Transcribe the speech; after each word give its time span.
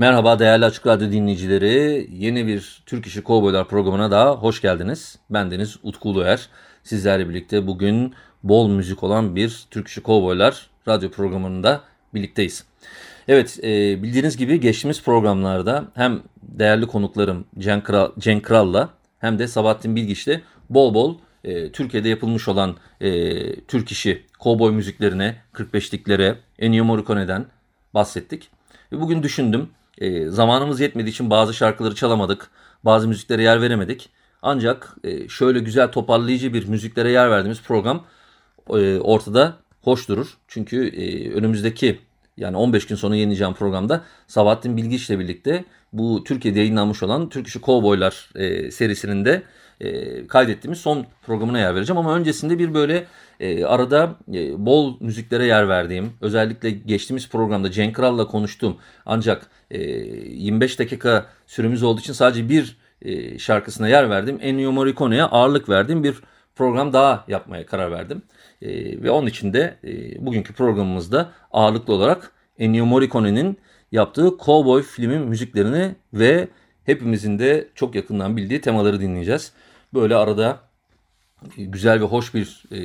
Merhaba 0.00 0.38
değerli 0.38 0.64
Açık 0.64 0.86
Radyo 0.86 1.12
dinleyicileri. 1.12 2.06
Yeni 2.12 2.46
bir 2.46 2.82
Türk 2.86 3.06
İşi 3.06 3.22
Kovboylar 3.22 3.68
programına 3.68 4.10
da 4.10 4.30
hoş 4.30 4.60
geldiniz. 4.60 5.18
Bendeniz 5.30 5.76
Utku 5.82 6.08
Uluer. 6.08 6.48
Sizlerle 6.82 7.28
birlikte 7.28 7.66
bugün 7.66 8.14
bol 8.42 8.68
müzik 8.68 9.02
olan 9.02 9.36
bir 9.36 9.66
Türk 9.70 9.88
İşi 9.88 10.00
Kovboylar 10.00 10.70
radyo 10.88 11.10
programında 11.10 11.80
birlikteyiz. 12.14 12.64
Evet 13.28 13.58
e, 13.62 14.02
bildiğiniz 14.02 14.36
gibi 14.36 14.60
geçtiğimiz 14.60 15.02
programlarda 15.02 15.84
hem 15.94 16.22
değerli 16.42 16.86
konuklarım 16.86 17.44
Cenk, 17.58 17.84
Kral, 17.84 18.12
Cenk 18.18 18.44
Kral'la 18.44 18.90
hem 19.18 19.38
de 19.38 19.48
Sabahattin 19.48 19.96
Bilgiç'le 19.96 20.40
bol 20.70 20.94
bol 20.94 21.18
e, 21.44 21.72
Türkiye'de 21.72 22.08
yapılmış 22.08 22.48
olan 22.48 22.76
e, 23.00 23.60
Türk 23.60 23.90
işi 23.90 24.26
kovboy 24.38 24.72
müziklerine, 24.72 25.36
45'liklere, 25.54 26.34
Ennio 26.58 26.84
Morricone'den 26.84 27.46
bahsettik. 27.94 28.50
Bugün 28.92 29.22
düşündüm 29.22 29.68
e, 30.00 30.28
zamanımız 30.28 30.80
yetmediği 30.80 31.12
için 31.12 31.30
bazı 31.30 31.54
şarkıları 31.54 31.94
çalamadık, 31.94 32.50
bazı 32.84 33.08
müziklere 33.08 33.42
yer 33.42 33.62
veremedik. 33.62 34.10
Ancak 34.42 34.96
e, 35.04 35.28
şöyle 35.28 35.58
güzel 35.58 35.92
toparlayıcı 35.92 36.54
bir 36.54 36.68
müziklere 36.68 37.10
yer 37.10 37.30
verdiğimiz 37.30 37.62
program 37.62 38.04
e, 38.70 38.98
ortada 38.98 39.56
hoş 39.82 40.08
durur. 40.08 40.38
Çünkü 40.48 40.88
e, 40.88 41.32
önümüzdeki 41.32 41.98
yani 42.36 42.56
15 42.56 42.86
gün 42.86 42.96
sonra 42.96 43.14
yayınlayacağım 43.14 43.54
programda 43.54 44.04
Sabahattin 44.26 44.76
Bilgiç 44.76 45.10
ile 45.10 45.18
birlikte 45.18 45.64
bu 45.92 46.24
Türkiye'de 46.24 46.58
yayınlanmış 46.58 47.02
olan 47.02 47.28
Türk 47.28 47.46
İşi 47.46 47.60
Kovboylar 47.60 48.30
e, 48.34 48.70
serisinin 48.70 49.24
de 49.24 49.42
e, 49.80 50.26
kaydettiğimiz 50.26 50.80
son 50.80 51.06
programına 51.22 51.58
yer 51.58 51.74
vereceğim. 51.74 51.98
Ama 51.98 52.16
öncesinde 52.16 52.58
bir 52.58 52.74
böyle 52.74 53.06
e, 53.40 53.64
arada 53.64 54.16
e, 54.34 54.66
bol 54.66 54.96
müziklere 55.00 55.46
yer 55.46 55.68
verdiğim, 55.68 56.12
özellikle 56.20 56.70
geçtiğimiz 56.70 57.28
programda 57.28 57.70
Cenk 57.70 57.96
Kral'la 57.96 58.26
konuştuğum 58.26 58.76
ancak 59.06 59.50
e, 59.70 59.80
25 59.80 60.78
dakika 60.78 61.26
süremiz 61.46 61.82
olduğu 61.82 62.00
için 62.00 62.12
sadece 62.12 62.48
bir 62.48 62.76
e, 63.02 63.38
şarkısına 63.38 63.88
yer 63.88 64.10
verdim. 64.10 64.38
Ennio 64.42 64.72
Morricone'ye 64.72 65.22
ağırlık 65.22 65.68
verdiğim 65.68 66.04
bir 66.04 66.14
program 66.56 66.92
daha 66.92 67.24
yapmaya 67.28 67.66
karar 67.66 67.90
verdim. 67.90 68.22
E, 68.62 69.02
ve 69.02 69.10
onun 69.10 69.26
için 69.26 69.52
de 69.52 69.76
e, 69.84 70.26
bugünkü 70.26 70.52
programımızda 70.52 71.30
ağırlıklı 71.52 71.94
olarak 71.94 72.32
Ennio 72.58 72.86
Morricone'nin 72.86 73.58
yaptığı 73.92 74.30
Cowboy 74.44 74.82
filmin 74.82 75.20
müziklerini 75.20 75.94
ve 76.12 76.48
hepimizin 76.84 77.38
de 77.38 77.68
çok 77.74 77.94
yakından 77.94 78.36
bildiği 78.36 78.60
temaları 78.60 79.00
dinleyeceğiz. 79.00 79.52
Böyle 79.94 80.16
arada 80.16 80.60
güzel 81.56 82.00
ve 82.00 82.04
hoş 82.04 82.34
bir 82.34 82.62
e, 82.70 82.80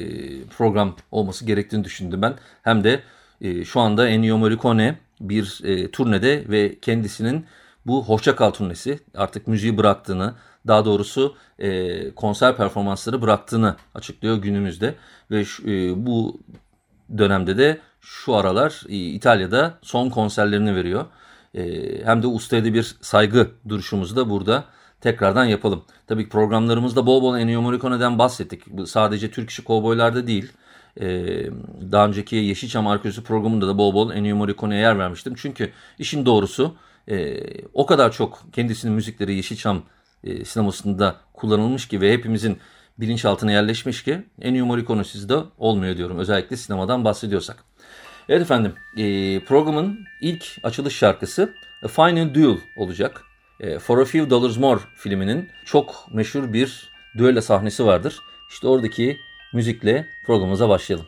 program 0.45 0.95
olması 1.11 1.45
gerektiğini 1.45 1.83
düşündüm 1.83 2.21
ben. 2.21 2.35
Hem 2.63 2.83
de 2.83 3.03
e, 3.41 3.65
şu 3.65 3.79
anda 3.79 4.07
Ennio 4.07 4.37
Morricone 4.37 4.97
bir 5.21 5.61
e, 5.63 5.91
turnede 5.91 6.43
ve 6.49 6.79
kendisinin 6.79 7.45
bu 7.85 8.05
Hoşça 8.05 8.35
Kal 8.35 8.51
turnesi 8.51 8.99
artık 9.15 9.47
müziği 9.47 9.77
bıraktığını, 9.77 10.35
daha 10.67 10.85
doğrusu 10.85 11.35
e, 11.59 12.11
konser 12.15 12.57
performansları 12.57 13.21
bıraktığını 13.21 13.75
açıklıyor 13.95 14.37
günümüzde. 14.37 14.95
Ve 15.31 15.41
e, 15.65 16.05
bu 16.05 16.41
dönemde 17.17 17.57
de 17.57 17.79
şu 18.01 18.35
aralar 18.35 18.83
e, 18.89 18.95
İtalya'da 18.95 19.79
son 19.81 20.09
konserlerini 20.09 20.75
veriyor. 20.75 21.05
E, 21.55 22.05
hem 22.05 22.23
de 22.23 22.27
ustaya 22.27 22.63
bir 22.63 22.95
saygı 23.01 23.51
duruşumuzu 23.69 24.15
da 24.15 24.29
burada 24.29 24.65
tekrardan 25.03 25.45
yapalım. 25.45 25.83
Tabii 26.07 26.29
programlarımızda 26.29 27.05
bol 27.05 27.21
bol 27.21 27.37
Ennio 27.37 27.61
Morricone'den 27.61 28.19
bahsettik. 28.19 28.67
Bu 28.67 28.87
sadece 28.87 29.31
Türk 29.31 29.49
işi 29.49 29.63
kovboylarda 29.63 30.27
değil. 30.27 30.51
Ee, 31.01 31.05
daha 31.91 32.07
önceki 32.07 32.35
Yeşilçam 32.35 32.87
Arkeolojisi 32.87 33.23
programında 33.23 33.67
da 33.67 33.77
bol 33.77 33.93
bol 33.93 34.11
Ennio 34.11 34.35
Morricone'ye 34.35 34.81
yer 34.81 34.99
vermiştim. 34.99 35.33
Çünkü 35.37 35.71
işin 35.99 36.25
doğrusu 36.25 36.75
e, 37.09 37.37
o 37.73 37.85
kadar 37.85 38.11
çok 38.11 38.43
kendisinin 38.53 38.93
müzikleri 38.93 39.35
Yeşilçam 39.35 39.83
e, 40.23 40.45
sinemasında 40.45 41.15
kullanılmış 41.33 41.87
ki 41.87 42.01
ve 42.01 42.13
hepimizin 42.13 42.57
bilinçaltına 42.97 43.51
yerleşmiş 43.51 44.03
ki 44.03 44.23
Ennio 44.41 44.65
Morricone 44.65 45.03
sizde 45.03 45.37
olmuyor 45.57 45.97
diyorum. 45.97 46.19
Özellikle 46.19 46.57
sinemadan 46.57 47.05
bahsediyorsak. 47.05 47.63
Evet 48.29 48.41
efendim 48.41 48.73
e, 48.97 49.39
programın 49.39 49.99
ilk 50.21 50.45
açılış 50.63 50.95
şarkısı 50.95 51.53
A 51.83 51.87
Final 51.87 52.33
Duel 52.33 52.57
olacak. 52.77 53.32
E, 53.59 53.79
For 53.79 53.97
a 53.97 54.05
Few 54.05 54.29
Dollars 54.29 54.57
More 54.57 54.79
filminin 54.95 55.49
çok 55.65 56.07
meşhur 56.13 56.53
bir 56.53 56.89
düello 57.17 57.41
sahnesi 57.41 57.85
vardır. 57.85 58.19
İşte 58.49 58.67
oradaki 58.67 59.17
müzikle 59.53 60.07
programımıza 60.25 60.69
başlayalım. 60.69 61.07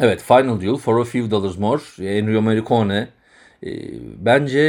Evet 0.00 0.22
Final 0.22 0.60
Duel 0.60 0.76
For 0.76 1.00
a 1.00 1.04
Few 1.04 1.30
Dollars 1.30 1.58
More 1.58 2.18
Ennio 2.18 2.42
Morricone 2.42 3.08
e, 3.66 3.70
bence 4.24 4.60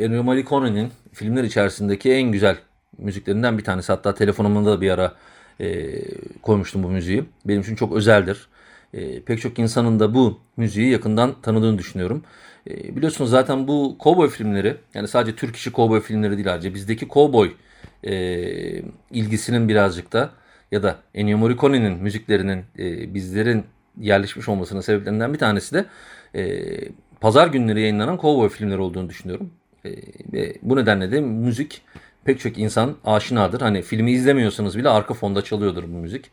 Ennio 0.00 0.22
Morricone'nin 0.22 0.90
filmler 1.12 1.44
içerisindeki 1.44 2.12
en 2.12 2.32
güzel 2.32 2.56
müziklerinden 2.98 3.58
bir 3.58 3.64
tanesi. 3.64 3.92
Hatta 3.92 4.14
telefonumda 4.14 4.72
da 4.72 4.80
bir 4.80 4.90
ara 4.90 5.14
e, 5.60 5.94
koymuştum 6.42 6.82
bu 6.82 6.88
müziği. 6.88 7.24
Benim 7.44 7.60
için 7.60 7.74
çok 7.76 7.92
özeldir. 7.96 8.48
E, 8.94 9.20
pek 9.22 9.40
çok 9.40 9.58
insanın 9.58 10.00
da 10.00 10.14
bu 10.14 10.40
müziği 10.56 10.90
yakından 10.90 11.34
tanıdığını 11.42 11.78
düşünüyorum. 11.78 12.24
E, 12.70 12.96
biliyorsunuz 12.96 13.30
zaten 13.30 13.68
bu 13.68 13.96
cowboy 14.00 14.28
filmleri 14.28 14.76
yani 14.94 15.08
sadece 15.08 15.36
Türk 15.36 15.56
işi 15.56 15.72
cowboy 15.72 16.00
filmleri 16.00 16.36
değil 16.36 16.52
ayrıca 16.52 16.74
bizdeki 16.74 17.08
cowboy 17.08 17.52
e, 18.04 18.12
ilgisinin 19.10 19.68
birazcık 19.68 20.12
da 20.12 20.30
ya 20.72 20.82
da 20.82 20.96
Ennio 21.14 21.38
Morricone'nin 21.38 22.02
müziklerinin 22.02 22.64
e, 22.78 23.14
bizlerin 23.14 23.64
yerleşmiş 24.00 24.48
olmasının 24.48 24.80
sebeplerinden 24.80 25.34
bir 25.34 25.38
tanesi 25.38 25.74
de 25.74 25.84
e, 26.34 26.62
pazar 27.20 27.46
günleri 27.46 27.80
yayınlanan 27.80 28.16
cowboy 28.16 28.48
filmleri 28.48 28.80
olduğunu 28.80 29.08
düşünüyorum. 29.08 29.50
E, 29.84 29.90
ve 30.32 30.54
bu 30.62 30.76
nedenle 30.76 31.12
de 31.12 31.20
müzik 31.20 31.82
pek 32.24 32.40
çok 32.40 32.58
insan 32.58 32.96
aşinadır. 33.04 33.60
Hani 33.60 33.82
filmi 33.82 34.12
izlemiyorsanız 34.12 34.78
bile 34.78 34.88
arka 34.88 35.14
fonda 35.14 35.44
çalıyordur 35.44 35.82
bu 35.82 35.96
müzik. 35.96 36.30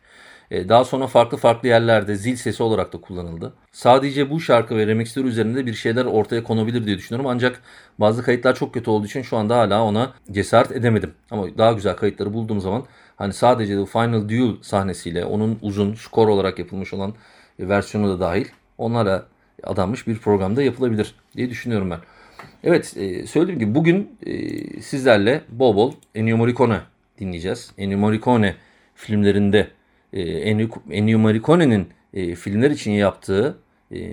E, 0.51 0.69
daha 0.69 0.85
sonra 0.85 1.07
farklı 1.07 1.37
farklı 1.37 1.67
yerlerde 1.67 2.15
zil 2.15 2.35
sesi 2.35 2.63
olarak 2.63 2.93
da 2.93 3.01
kullanıldı. 3.01 3.53
Sadece 3.71 4.29
bu 4.29 4.39
şarkı 4.39 4.77
ve 4.77 4.87
remixler 4.87 5.23
üzerinde 5.23 5.65
bir 5.65 5.73
şeyler 5.73 6.05
ortaya 6.05 6.43
konabilir 6.43 6.85
diye 6.85 6.97
düşünüyorum. 6.97 7.29
Ancak 7.29 7.61
bazı 7.99 8.23
kayıtlar 8.23 8.55
çok 8.55 8.73
kötü 8.73 8.89
olduğu 8.89 9.05
için 9.05 9.21
şu 9.21 9.37
anda 9.37 9.57
hala 9.57 9.83
ona 9.83 10.13
cesaret 10.31 10.71
edemedim. 10.71 11.13
Ama 11.31 11.57
daha 11.57 11.71
güzel 11.71 11.95
kayıtları 11.95 12.33
bulduğum 12.33 12.61
zaman 12.61 12.85
hani 13.15 13.33
sadece 13.33 13.75
The 13.75 13.85
Final 13.85 14.29
Duel 14.29 14.55
sahnesiyle 14.61 15.25
onun 15.25 15.59
uzun 15.61 15.93
skor 15.93 16.27
olarak 16.27 16.59
yapılmış 16.59 16.93
olan 16.93 17.13
versiyonu 17.59 18.09
da 18.09 18.19
dahil 18.19 18.45
onlara 18.77 19.25
adanmış 19.63 20.07
bir 20.07 20.17
programda 20.17 20.63
yapılabilir 20.63 21.15
diye 21.35 21.49
düşünüyorum 21.49 21.91
ben. 21.91 21.99
Evet 22.63 22.97
e, 22.97 23.27
söylediğim 23.27 23.59
gibi 23.59 23.75
bugün 23.75 24.17
e, 24.25 24.81
sizlerle 24.81 25.41
bol 25.49 25.75
bol 25.75 25.93
Ennio 26.15 26.37
Morricone 26.37 26.79
dinleyeceğiz. 27.19 27.71
Ennio 27.77 27.97
Morricone 27.97 28.55
filmlerinde 28.95 29.67
e, 30.13 30.21
Ennio 30.91 31.19
Morricone'nin 31.19 31.87
filmler 32.35 32.71
için 32.71 32.91
yaptığı 32.91 33.57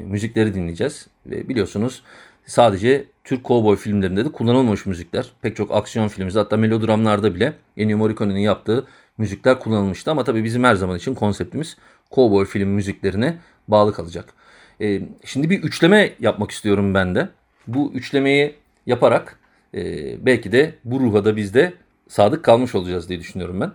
müzikleri 0.04 0.54
dinleyeceğiz. 0.54 1.06
Ve 1.26 1.48
biliyorsunuz 1.48 2.02
sadece 2.46 3.04
Türk 3.24 3.44
kovboy 3.44 3.76
filmlerinde 3.76 4.24
de 4.24 4.32
kullanılmamış 4.32 4.86
müzikler. 4.86 5.30
Pek 5.42 5.56
çok 5.56 5.70
aksiyon 5.74 6.08
filmimizde 6.08 6.38
hatta 6.38 6.56
melodramlarda 6.56 7.34
bile 7.34 7.52
Ennio 7.76 7.98
Morricone'nin 7.98 8.40
yaptığı 8.40 8.86
müzikler 9.18 9.58
kullanılmıştı. 9.58 10.10
Ama 10.10 10.24
tabii 10.24 10.44
bizim 10.44 10.64
her 10.64 10.74
zaman 10.74 10.96
için 10.96 11.14
konseptimiz 11.14 11.76
kovboy 12.10 12.44
film 12.44 12.68
müziklerine 12.68 13.38
bağlı 13.68 13.92
kalacak. 13.92 14.34
E, 14.80 15.00
şimdi 15.24 15.50
bir 15.50 15.62
üçleme 15.62 16.12
yapmak 16.20 16.50
istiyorum 16.50 16.94
ben 16.94 17.14
de. 17.14 17.28
Bu 17.66 17.92
üçlemeyi 17.94 18.54
yaparak 18.86 19.38
e, 19.74 19.82
belki 20.26 20.52
de 20.52 20.74
bu 20.84 21.00
ruha 21.00 21.24
da 21.24 21.36
biz 21.36 21.54
de 21.54 21.72
sadık 22.08 22.44
kalmış 22.44 22.74
olacağız 22.74 23.08
diye 23.08 23.18
düşünüyorum 23.18 23.60
ben. 23.60 23.72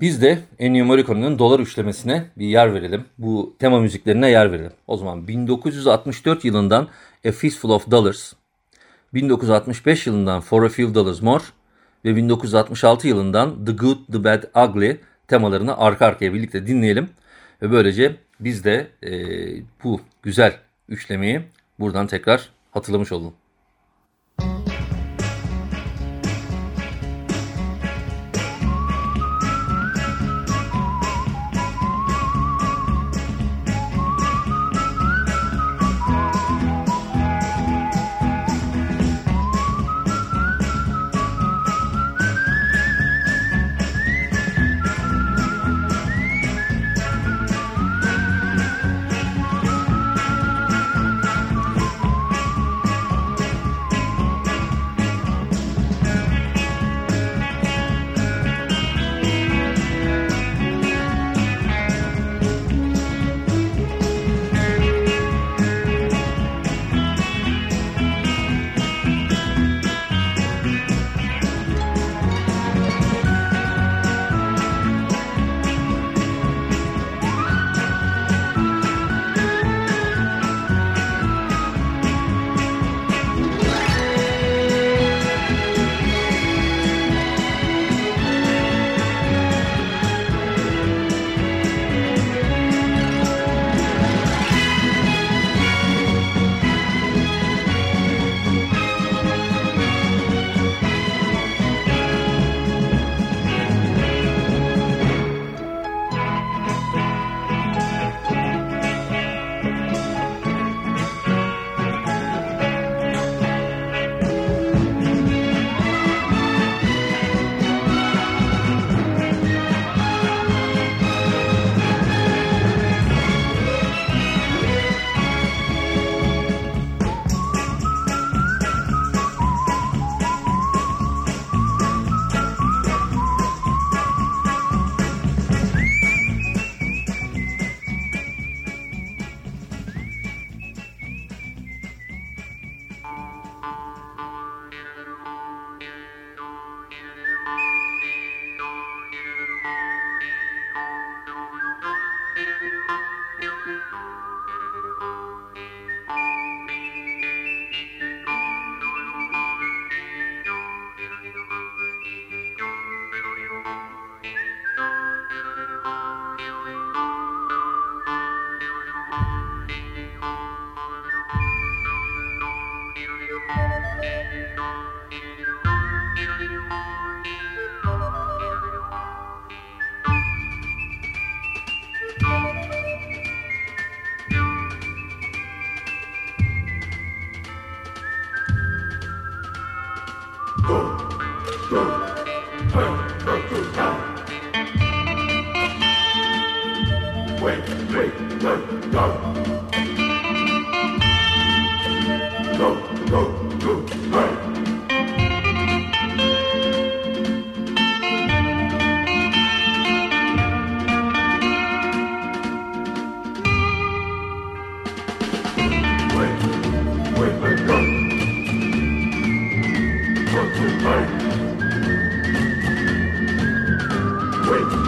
Biz 0.00 0.22
de 0.22 0.38
Ennio 0.58 0.84
Morricone'nin 0.84 1.38
dolar 1.38 1.60
üçlemesine 1.60 2.24
bir 2.38 2.46
yer 2.46 2.74
verelim. 2.74 3.04
Bu 3.18 3.56
tema 3.58 3.80
müziklerine 3.80 4.30
yer 4.30 4.52
verelim. 4.52 4.72
O 4.86 4.96
zaman 4.96 5.28
1964 5.28 6.44
yılından 6.44 6.88
A 7.28 7.32
Fistful 7.32 7.70
of 7.70 7.90
Dollars, 7.90 8.32
1965 9.14 10.06
yılından 10.06 10.40
For 10.40 10.62
a 10.62 10.68
Few 10.68 10.94
Dollars 10.94 11.22
More 11.22 11.44
ve 12.04 12.16
1966 12.16 13.08
yılından 13.08 13.64
The 13.64 13.72
Good, 13.72 13.98
The 14.12 14.24
Bad, 14.24 14.68
Ugly 14.68 14.96
temalarını 15.28 15.78
arka 15.78 16.06
arkaya 16.06 16.34
birlikte 16.34 16.66
dinleyelim. 16.66 17.08
Ve 17.62 17.70
böylece 17.70 18.16
biz 18.40 18.64
de 18.64 18.86
e, 19.02 19.10
bu 19.84 20.00
güzel 20.22 20.58
üçlemeyi 20.88 21.42
buradan 21.78 22.06
tekrar 22.06 22.50
hatırlamış 22.70 23.12
olalım. 23.12 23.34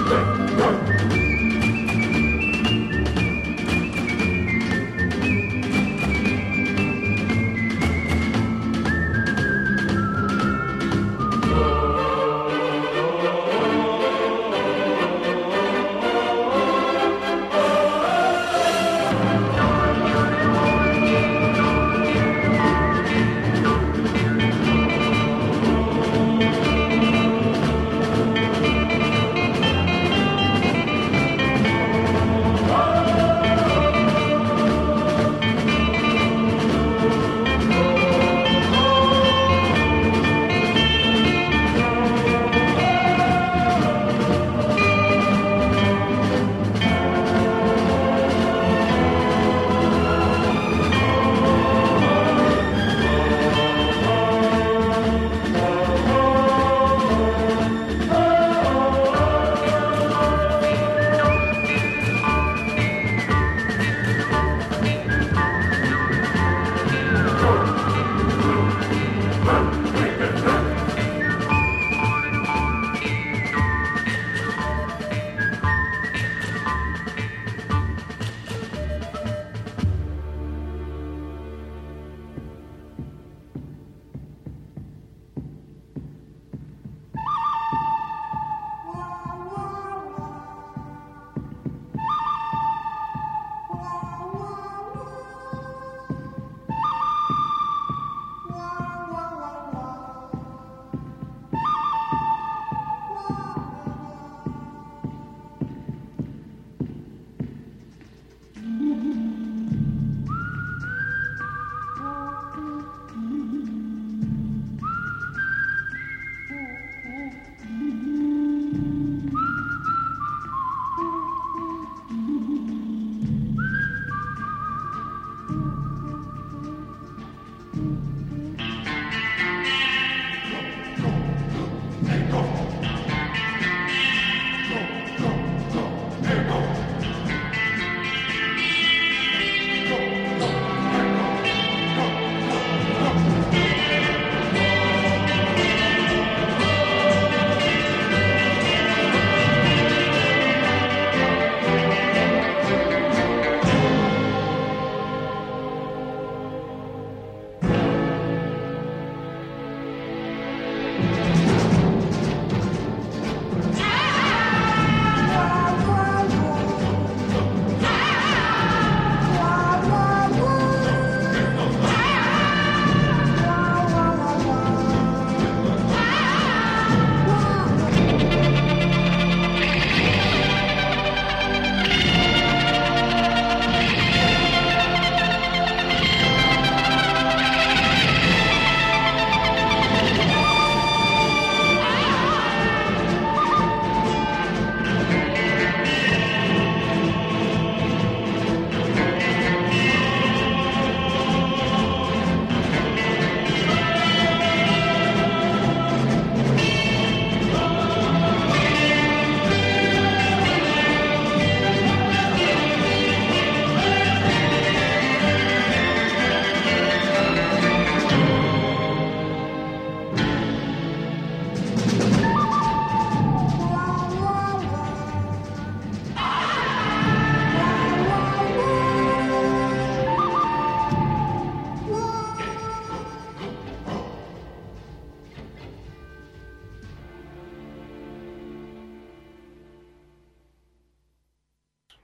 Thank 0.09 0.39
you. 0.39 0.48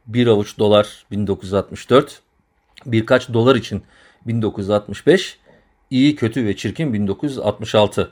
Bir 0.07 0.27
avuç 0.27 0.59
dolar 0.59 1.07
1964, 1.11 2.23
birkaç 2.87 3.33
dolar 3.33 3.57
için 3.57 3.83
1965, 4.27 5.39
iyi, 5.91 6.17
kötü 6.17 6.47
ve 6.47 6.57
çirkin 6.57 6.93
1966. 6.93 8.11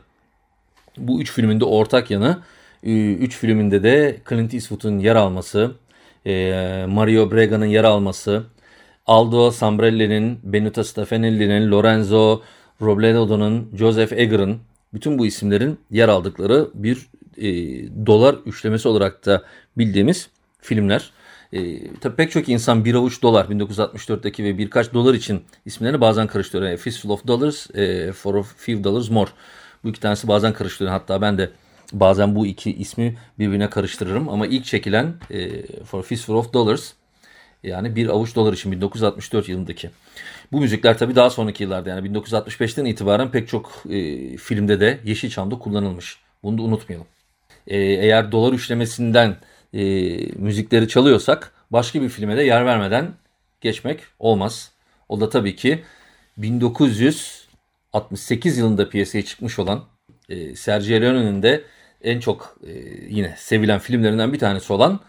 Bu 0.96 1.20
üç 1.20 1.32
filmin 1.32 1.60
de 1.60 1.64
ortak 1.64 2.10
yanı, 2.10 2.38
e, 2.82 3.12
üç 3.12 3.36
filminde 3.38 3.82
de 3.82 4.20
Clint 4.28 4.54
Eastwood'un 4.54 4.98
yer 4.98 5.16
alması, 5.16 5.72
e, 6.26 6.84
Mario 6.88 7.30
Brega'nın 7.30 7.66
yer 7.66 7.84
alması, 7.84 8.44
Aldo 9.06 9.50
Sambrelli'nin, 9.50 10.38
Benito 10.42 10.84
Stefanelli'nin, 10.84 11.70
Lorenzo 11.70 12.42
Robledo'nun, 12.82 13.70
Joseph 13.74 14.12
Egger'ın 14.12 14.58
bütün 14.94 15.18
bu 15.18 15.26
isimlerin 15.26 15.78
yer 15.90 16.08
aldıkları 16.08 16.68
bir 16.74 17.06
e, 17.36 17.46
dolar 18.06 18.34
üçlemesi 18.46 18.88
olarak 18.88 19.26
da 19.26 19.42
bildiğimiz 19.78 20.28
filmler. 20.60 21.10
E, 21.52 21.90
tabii 22.00 22.16
pek 22.16 22.30
çok 22.30 22.48
insan 22.48 22.84
bir 22.84 22.94
avuç 22.94 23.22
dolar 23.22 23.44
1964'teki 23.44 24.44
ve 24.44 24.58
birkaç 24.58 24.94
dolar 24.94 25.14
için 25.14 25.44
isimlerini 25.66 26.00
bazen 26.00 26.26
karıştırıyor. 26.26 26.70
Yani 26.70 26.78
Fistful 26.78 27.10
of 27.10 27.26
Dollars 27.26 27.70
e, 27.74 28.12
for 28.12 28.34
a 28.34 28.42
Few 28.42 28.84
Dollars 28.84 29.10
More. 29.10 29.30
Bu 29.84 29.88
iki 29.88 30.00
tanesi 30.00 30.28
bazen 30.28 30.52
karıştırıyor. 30.52 30.92
Hatta 30.92 31.20
ben 31.20 31.38
de 31.38 31.50
bazen 31.92 32.34
bu 32.34 32.46
iki 32.46 32.74
ismi 32.74 33.16
birbirine 33.38 33.70
karıştırırım. 33.70 34.28
Ama 34.28 34.46
ilk 34.46 34.64
çekilen 34.64 35.14
e, 35.30 35.66
For 35.84 35.98
a 35.98 36.02
Fistful 36.02 36.34
of 36.34 36.52
Dollars 36.52 36.92
Yani 37.62 37.96
bir 37.96 38.08
avuç 38.08 38.34
dolar 38.36 38.52
için 38.52 38.72
1964 38.72 39.48
yılındaki. 39.48 39.90
Bu 40.52 40.60
müzikler 40.60 40.98
tabii 40.98 41.14
daha 41.14 41.30
sonraki 41.30 41.62
yıllarda 41.62 41.90
yani 41.90 42.08
1965'ten 42.08 42.84
itibaren 42.84 43.30
pek 43.30 43.48
çok 43.48 43.82
e, 43.90 44.36
filmde 44.36 44.80
de 44.80 45.00
Yeşilçam'da 45.04 45.58
kullanılmış. 45.58 46.18
Bunu 46.42 46.58
da 46.58 46.62
unutmayalım. 46.62 47.06
E, 47.66 47.76
eğer 47.78 48.32
dolar 48.32 48.52
üçlemesinden 48.52 49.36
e, 49.74 49.82
müzikleri 50.36 50.88
çalıyorsak 50.88 51.52
başka 51.70 52.02
bir 52.02 52.08
filme 52.08 52.36
de 52.36 52.42
yer 52.42 52.66
vermeden 52.66 53.14
geçmek 53.60 54.00
olmaz. 54.18 54.72
O 55.08 55.20
da 55.20 55.28
tabii 55.28 55.56
ki 55.56 55.84
1968 56.36 58.58
yılında 58.58 58.88
piyasaya 58.88 59.24
çıkmış 59.24 59.58
olan 59.58 59.84
e, 60.28 60.56
Sergio 60.56 61.00
Leone'nin 61.00 61.42
de 61.42 61.64
en 62.02 62.20
çok 62.20 62.58
e, 62.66 62.70
yine 63.08 63.34
sevilen 63.38 63.78
filmlerinden 63.78 64.32
bir 64.32 64.38
tanesi 64.38 64.72
olan 64.72 65.00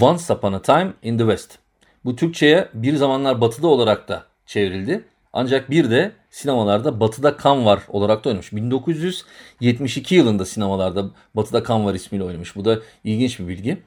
Once 0.00 0.32
Upon 0.32 0.52
a 0.52 0.62
Time 0.62 0.92
in 1.02 1.18
the 1.18 1.24
West. 1.24 1.58
Bu 2.04 2.16
Türkçe'ye 2.16 2.68
bir 2.74 2.96
zamanlar 2.96 3.40
batıda 3.40 3.68
olarak 3.68 4.08
da 4.08 4.26
çevrildi. 4.46 5.04
Ancak 5.32 5.70
bir 5.70 5.90
de 5.90 6.12
sinemalarda 6.30 7.00
Batı'da 7.00 7.36
Kan 7.36 7.66
Var 7.66 7.82
olarak 7.88 8.24
da 8.24 8.28
oynamış. 8.28 8.52
1972 8.52 10.14
yılında 10.14 10.44
sinemalarda 10.44 11.10
Batı'da 11.34 11.62
Kan 11.62 11.84
Var 11.84 11.94
ismiyle 11.94 12.24
oynamış. 12.24 12.56
Bu 12.56 12.64
da 12.64 12.78
ilginç 13.04 13.38
bir 13.38 13.48
bilgi. 13.48 13.78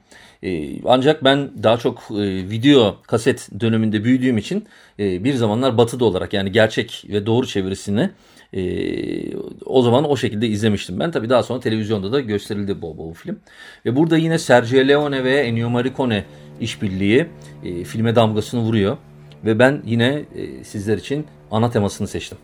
Ee, 0.42 0.82
ancak 0.84 1.24
ben 1.24 1.50
daha 1.62 1.76
çok 1.76 2.02
e, 2.10 2.50
video 2.50 2.96
kaset 3.02 3.48
döneminde 3.60 4.04
büyüdüğüm 4.04 4.38
için 4.38 4.64
e, 4.98 5.24
bir 5.24 5.34
zamanlar 5.34 5.78
Batı'da 5.78 6.04
olarak 6.04 6.32
yani 6.32 6.52
gerçek 6.52 7.04
ve 7.08 7.26
doğru 7.26 7.46
çevirisini 7.46 8.10
e, 8.52 8.62
o 9.66 9.82
zaman 9.82 10.10
o 10.10 10.16
şekilde 10.16 10.46
izlemiştim 10.46 11.00
ben. 11.00 11.10
Tabii 11.10 11.30
daha 11.30 11.42
sonra 11.42 11.60
televizyonda 11.60 12.12
da 12.12 12.20
gösterildi 12.20 12.82
bol 12.82 12.98
bol 12.98 13.14
film. 13.14 13.40
Ve 13.86 13.96
burada 13.96 14.16
yine 14.16 14.38
Sergio 14.38 14.88
Leone 14.88 15.24
ve 15.24 15.40
Ennio 15.40 15.70
Morricone 15.70 16.24
işbirliği 16.60 17.26
e, 17.64 17.84
filme 17.84 18.14
damgasını 18.14 18.60
vuruyor. 18.60 18.96
Ve 19.44 19.58
ben 19.58 19.82
yine 19.86 20.24
e, 20.34 20.64
sizler 20.64 20.98
için 20.98 21.26
ana 21.50 21.70
temasını 21.70 22.08
seçtim. 22.08 22.38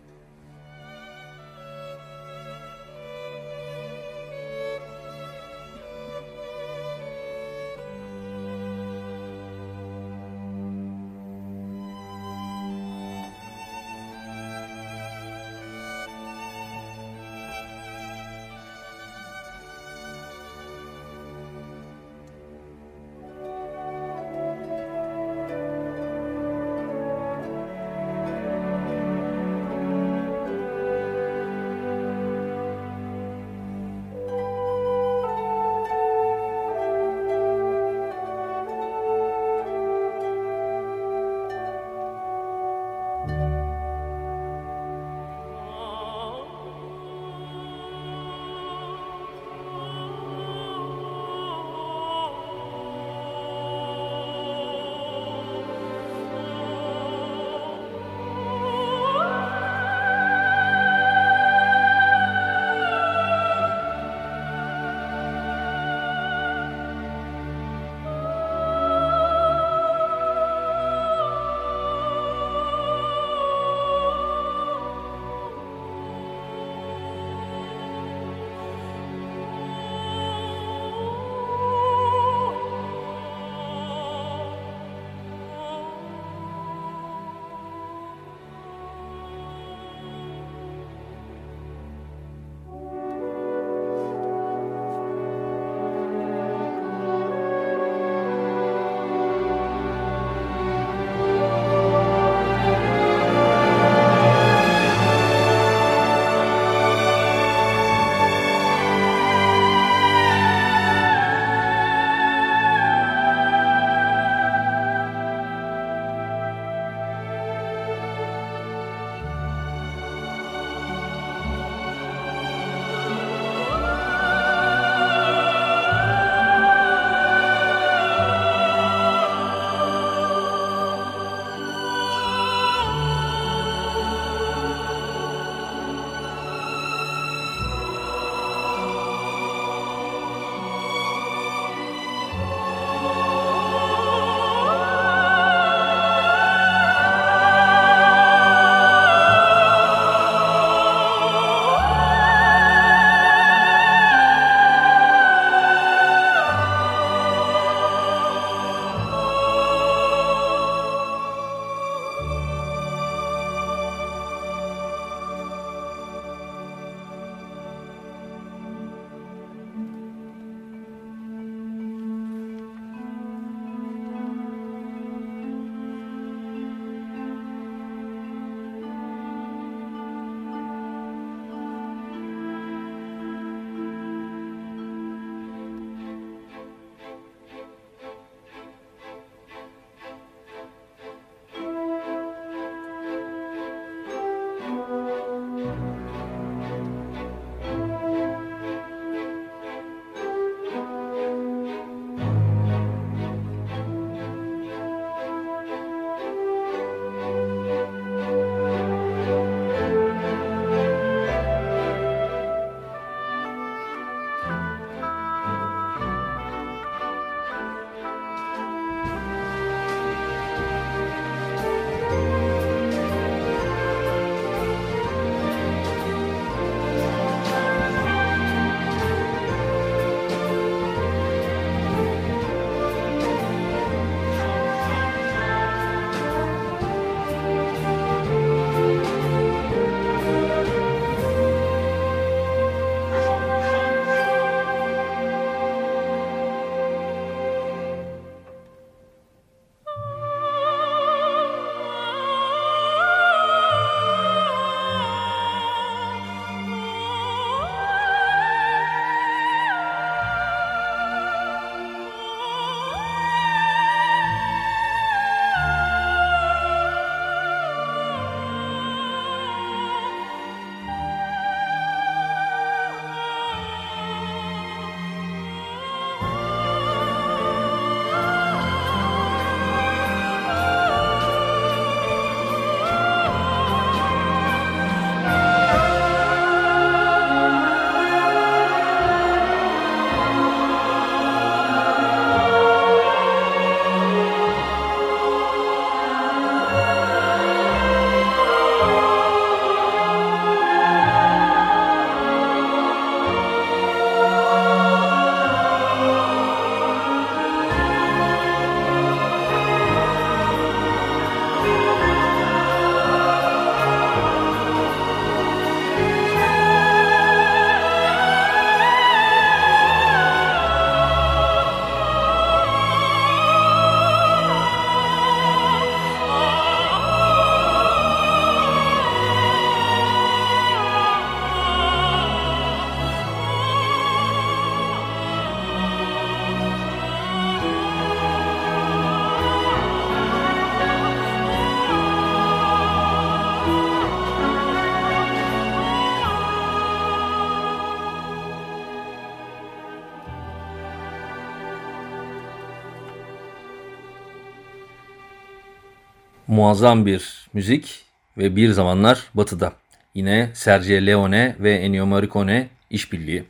Muazzam 356.48 357.06
bir 357.06 357.48
müzik 357.54 358.04
ve 358.38 358.56
bir 358.56 358.70
zamanlar 358.70 359.24
batıda. 359.34 359.72
Yine 360.14 360.50
Sergio 360.54 361.06
Leone 361.06 361.56
ve 361.60 361.74
Ennio 361.74 362.06
Morricone 362.06 362.68
işbirliği. 362.90 363.44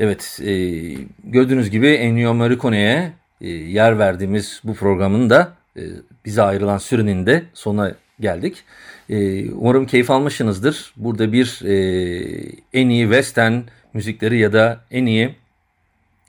Evet 0.00 0.40
e, 0.44 0.52
gördüğünüz 1.24 1.70
gibi 1.70 1.88
Ennio 1.88 2.34
Morricone'ye 2.34 3.12
e, 3.40 3.48
yer 3.48 3.98
verdiğimiz 3.98 4.60
bu 4.64 4.74
programın 4.74 5.30
da 5.30 5.52
e, 5.76 5.82
bize 6.24 6.42
ayrılan 6.42 6.78
sürenin 6.78 7.26
de 7.26 7.42
sonuna 7.54 7.94
geldik. 8.20 8.64
E, 9.08 9.50
umarım 9.50 9.86
keyif 9.86 10.10
almışsınızdır. 10.10 10.92
Burada 10.96 11.32
bir 11.32 11.60
e, 11.64 11.74
en 12.72 12.88
iyi 12.88 13.04
western 13.04 13.60
müzikleri 13.94 14.38
ya 14.38 14.52
da 14.52 14.80
en 14.90 15.06
iyi 15.06 15.34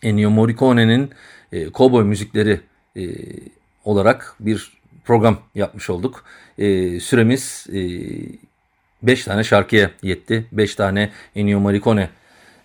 Ennio 0.04 0.30
Morricone'nin 0.30 1.10
e, 1.52 1.72
cowboy 1.72 2.04
müzikleri 2.04 2.62
e, 2.98 3.04
olarak 3.86 4.36
bir 4.40 4.81
program 5.06 5.40
yapmış 5.56 5.90
olduk. 5.90 6.24
E, 6.58 7.00
süremiz 7.00 7.68
5 9.04 9.22
e, 9.22 9.26
tane 9.26 9.44
şarkıya 9.44 9.92
yetti. 10.04 10.46
5 10.52 10.76
tane 10.76 11.10
Ennio 11.36 11.60
Morricone 11.60 12.10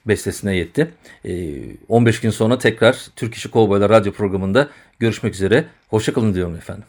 bestesine 0.07 0.57
yetti. 0.57 0.91
E, 1.25 1.55
15 1.89 2.21
gün 2.21 2.31
sonra 2.31 2.59
tekrar 2.59 3.07
Türk 3.17 3.35
İşi 3.35 3.51
Kovboylar 3.51 3.91
radyo 3.91 4.13
programında 4.13 4.69
görüşmek 4.99 5.35
üzere. 5.35 5.65
Hoşçakalın 5.89 6.35
diyorum 6.35 6.57
efendim. 6.57 6.85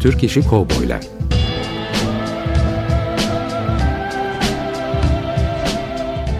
Türk 0.00 0.24
İşi 0.24 0.48
Kovboylar 0.48 1.00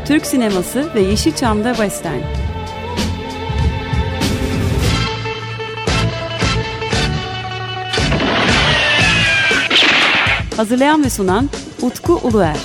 Türk 0.05 0.27
sineması 0.27 0.95
ve 0.95 1.01
Yeşilçam'da 1.01 1.75
Western. 1.75 2.44
Hazırlayan 10.57 11.05
ve 11.05 11.11
sunan 11.11 11.51
Utku 11.83 12.13
Uluer. 12.13 12.57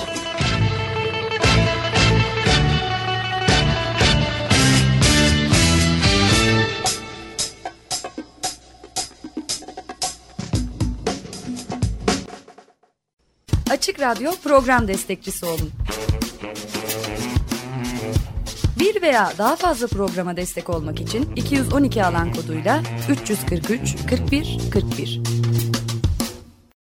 Açık 13.70 14.00
Radyo 14.00 14.32
program 14.44 14.88
destekçisi 14.88 15.46
olun. 15.46 15.72
Bir 18.80 19.02
veya 19.02 19.34
daha 19.38 19.56
fazla 19.56 19.88
programa 19.88 20.38
destek 20.38 20.70
olmak 20.70 21.02
için 21.02 21.36
212 21.36 22.06
alan 22.06 22.34
koduyla 22.34 22.82
343 23.10 23.96
41 24.10 24.58
41 24.74 25.39